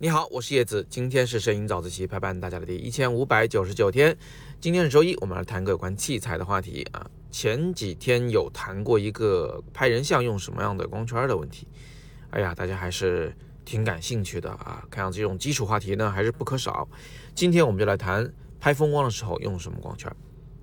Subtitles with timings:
[0.00, 4.16] 你好，我是叶子，今天是摄影早自习陪伴大家的第一千五百九十九天。
[4.60, 7.04] 今天是周一，我们来谈个有关器材的话题啊。
[7.32, 11.66] 前几天有谈过一个拍人像用什么样的光圈的问题，
[12.30, 13.34] 哎呀，大家还是
[13.64, 14.86] 挺感兴趣的啊。
[14.88, 16.88] 看样子这种基础话题呢还是不可少。
[17.34, 20.08] 今天我们就来谈拍风光的时候用什么光圈。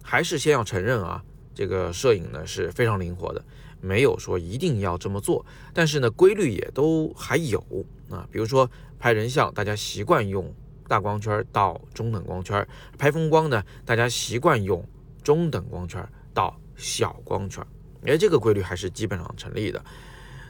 [0.02, 1.22] 还是先要承认啊，
[1.54, 3.44] 这个摄影呢是非常灵活的，
[3.82, 7.62] 没有说一定要这么做，但是呢规律也都还有
[8.10, 8.26] 啊。
[8.32, 8.72] 比如说。
[9.06, 10.52] 拍人像，大家习惯用
[10.88, 12.66] 大光圈到中等光圈；
[12.98, 14.84] 拍风光呢，大家习惯用
[15.22, 17.64] 中等光圈到小光圈。
[18.08, 19.86] 哎，这个规律还是基本上成立的。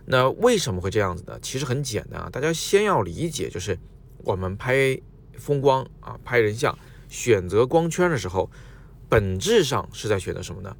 [0.05, 1.37] 那为什么会这样子呢？
[1.41, 3.77] 其实很简单啊，大家先要理解，就是
[4.19, 4.97] 我们拍
[5.37, 6.79] 风光啊，拍人像，
[7.09, 8.49] 选择光圈的时候，
[9.09, 10.73] 本质上是在选择什么呢？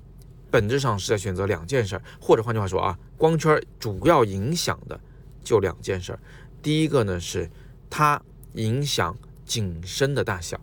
[0.50, 4.98] 本质上是在选择两件事，或者换句话说啊，光圈主要影响的
[5.44, 6.18] 就两件事。
[6.62, 7.52] 第一个呢是。
[7.98, 8.22] 它
[8.56, 10.60] 影响景深的大小，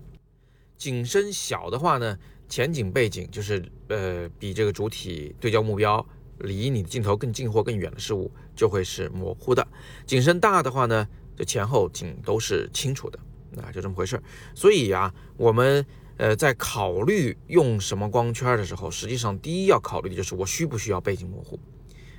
[0.77, 6.07] 景深小的话呢，前景背景就是呃比这个主体对焦目标
[6.41, 9.67] 离你的镜头更近或更远的事物就会是模糊的。
[10.05, 13.19] 景深大的话呢，这前后景都是清楚的，
[13.53, 14.23] 那就这么回事儿。
[14.55, 15.83] 所以啊，我们
[16.19, 21.59] 呃在考虑用什么光圈的时候，实际上第一要考虑的就是我需不需要背景模糊。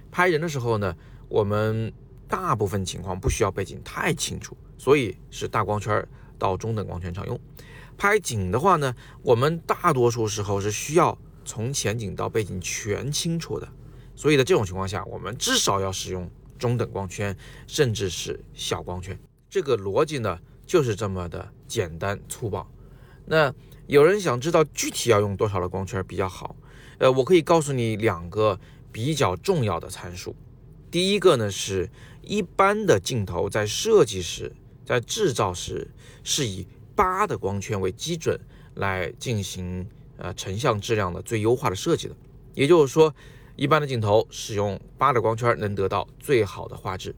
[0.10, 0.98] 拍人的时候呢，
[1.30, 1.94] 我们
[2.28, 4.58] 大部分情况不需要背景太清楚。
[4.84, 6.06] 所以是大光圈
[6.38, 7.40] 到中等光圈常用。
[7.98, 13.66] 拍景的话呢，我们大多数时候是需要从前景到背景全清楚的。
[14.14, 17.34] 所以在这种情况下，我们至少要使用中等光圈，
[17.66, 19.18] 甚至是小光圈。
[19.50, 22.70] 这个逻辑呢，就是这么的简单粗暴。
[23.26, 23.54] 那
[23.88, 26.58] 有人想知道具体要用多少的光圈比较好？
[26.98, 28.60] 呃，我可以告诉你两个
[28.92, 30.36] 比较重要的参数。
[30.92, 31.90] 第一个呢，是
[32.22, 34.52] 一般的镜头在设计时。
[34.86, 35.88] 在制造时
[36.24, 38.40] 是以八的光圈为基准
[38.76, 39.88] 来进行
[40.18, 42.16] 呃成像质量的最优化的设计的，
[42.54, 43.14] 也就是说，
[43.56, 47.16] 一般的镜头使用八的光圈能得到最好的画质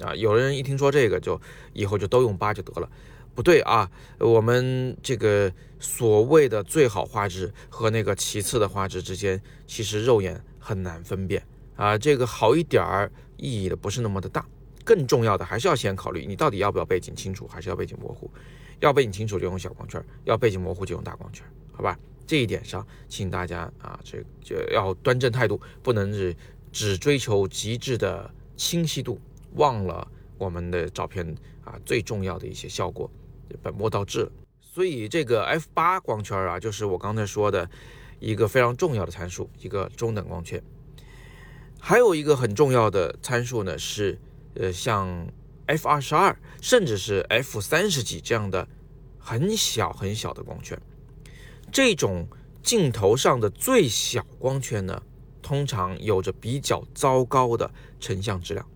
[0.00, 0.14] 啊。
[0.14, 1.40] 有的人一听说这个就
[1.72, 2.88] 以后就都用八就得了，
[3.34, 3.90] 不对啊。
[4.18, 11.42] 我们这个所谓的最好画质和那个其次的画质之间，其实肉眼很难分辨
[11.76, 11.96] 啊。
[11.98, 14.46] 这个好一点儿意义的不是那么的大。
[14.86, 18.30] 更重要的还是要先考虑你到底要不要背景清楚，还是要背景模糊。
[18.78, 21.42] 要背景清楚就用小光圈，要背景模糊就用大光圈，
[21.72, 21.98] 好吧？
[22.26, 26.36] 这一点上，请大家啊，这就要端正态度，不能是
[26.70, 29.18] 只追求极致的清晰度，
[29.54, 31.26] 忘了我们的照片
[31.64, 33.10] 啊最重要的一些效果，
[33.62, 34.32] 本末倒置了。
[34.60, 37.66] 所以这个 f 八光圈啊，就是我刚才说的
[38.20, 40.62] 一个非常重要的参数，一个中等光圈。
[41.80, 44.18] 还有一个很重要的参数呢是。
[44.58, 45.26] 呃，像
[45.66, 48.66] f 二十二，甚至是 f 三十几这样的
[49.18, 50.80] 很小很小的光圈，
[51.70, 52.26] 这种
[52.62, 55.02] 镜头上的最小光圈呢，
[55.42, 58.66] 通常有着比较糟糕的成像质量。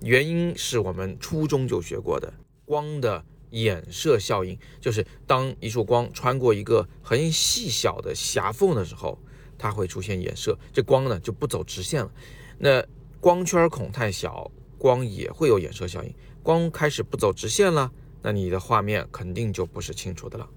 [0.00, 2.32] 原因是我们初中就学过的
[2.64, 9.18] 光的衍射效应，就是当一束光穿过一个很细小的狭缝的时候，
[9.58, 12.10] 它会出现衍射，这光呢就不走直线了。
[12.58, 12.84] 那
[13.20, 14.50] 光圈孔太小。
[14.80, 17.92] 光也会有衍射效应，光开始不走直线了，
[18.22, 20.48] 那你的画面肯定就不是清楚的了。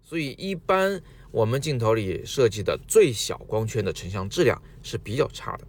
[0.00, 5.66] 所以一般我们镜头里设计的最小光圈的成像质量是比较差的。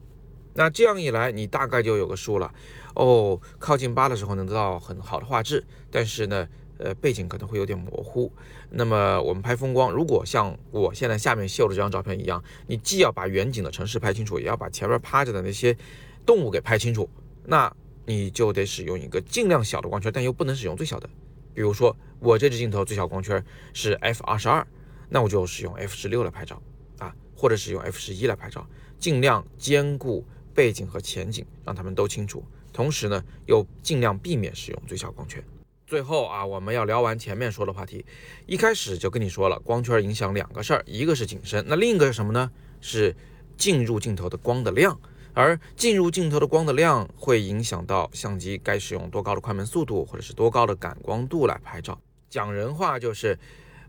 [0.54, 2.54] 那这样一来，你大概就有个数了。
[2.94, 6.48] 哦，靠近八的时候能得到很好的画质，但是呢，
[6.78, 8.32] 呃，背景可能会有点模糊。
[8.70, 15.76] 那么我们拍风光，如果像我现在下面秀的这张照片一样，你既要把远景的城市拍清楚，也要把前面趴着的那些
[16.24, 17.10] 动物给拍清楚，
[17.46, 17.76] 那。
[18.06, 21.10] 你就得使用一个尽量小的光圈，但又不能使用最小的。
[21.54, 23.44] 比如说，我这支镜头最小光圈
[23.74, 24.66] 是 f 二十二，
[25.10, 26.62] 那我就使用 f 十六来拍照
[26.98, 32.44] 啊，或者使用 f 十一来拍照，尽量兼顾背景和前景，让他们都清楚。
[32.72, 35.44] 同时呢，又尽量避免使用最小光圈。
[35.86, 38.04] 最后啊，我们要聊完前面说的话题，
[38.48, 42.50] 一开始就跟你说了，光圈影响两个事儿，一个是景深，那另一个是什么呢？
[42.82, 43.16] 是
[43.56, 45.00] 进入镜头的光的量。
[45.34, 52.00] 而进入镜头的光的量会影响到相机该使用多高的快门速度，或者是多高的感光度来拍照。
[52.30, 53.38] 讲人话就是，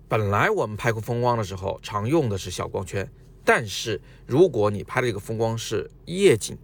[0.08, 3.11] 本来我们拍过风光的时候常用的是小光圈，
[3.44, 6.56] 但是如果你拍的这个风光是夜景，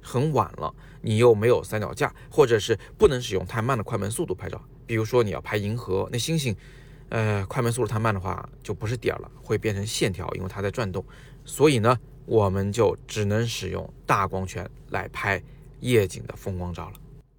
[0.00, 0.72] 很晚了，
[1.02, 6.54] 你又没有三脚架，或者是不能使用太慢的快门速度拍照，比如说你要拍银河，那星星，
[7.08, 11.04] 呃，快门速度太慢的话就不是点了，会变成线条，因为它在转动。
[11.44, 11.98] 所以呢。
[12.30, 15.42] 我们就只能使用大光圈来拍
[15.80, 16.92] 夜景的风光照了。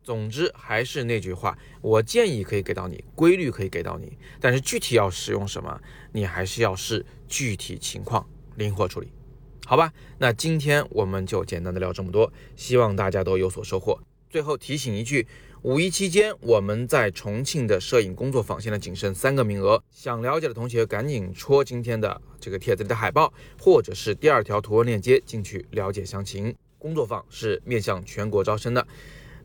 [0.04, 5.80] 总之还是那句话，我建议可以给到你，规律可以给到你，但是具体要使用什么，
[6.12, 8.28] 你还是要视具体情况
[8.58, 9.14] 灵活处理，
[9.66, 9.94] 好吧？
[10.18, 13.98] 那今天我们就简单的聊这么多，希望大家都有所收获。
[14.30, 15.26] 最后提醒一句，
[15.64, 26.56] 五一期间我们在重庆的摄影工作坊现在仅剩三个名额，想了解的同学赶紧戳今天的这个帖子里的海报，或者是第二条图文链接进去了解详情。
[26.80, 28.88] 工作坊是面向全国招生的。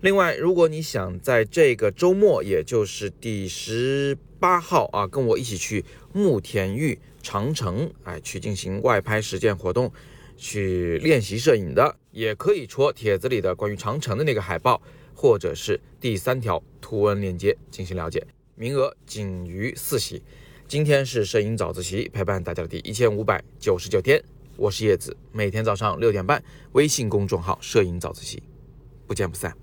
[0.00, 5.84] 另外，如果你想在这个周末，也就是第十八号啊，跟我一起去
[6.14, 9.92] 慕田峪长城，哎，去进行外拍实践活动，
[10.38, 14.80] 去练习摄影的，也可以戳帖子里的关于长城的那个海报，
[15.16, 18.24] 或者是第三条图文链接进行了解。
[18.54, 20.22] 名额仅余四席。
[20.68, 24.22] 今天是摄影早自习陪伴大家的第一千五百九十九天，
[24.56, 26.42] 我是叶子，每天早上六点半，
[26.72, 28.42] 微信公众号“摄影早自习”，
[29.06, 29.56] 不见不散。